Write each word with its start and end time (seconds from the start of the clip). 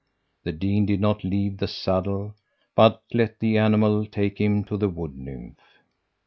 The 0.45 0.51
dean 0.51 0.87
did 0.87 0.99
not 0.99 1.23
leave 1.23 1.59
the 1.59 1.67
saddle, 1.67 2.33
but 2.73 3.03
let 3.13 3.37
the 3.39 3.59
animal 3.59 4.07
take 4.07 4.39
him 4.39 4.63
to 4.63 4.75
the 4.75 4.89
Wood 4.89 5.15
nymph. 5.15 5.59